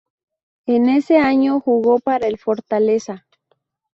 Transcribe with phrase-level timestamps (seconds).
[0.65, 3.27] En ese año jugó para el Fortaleza.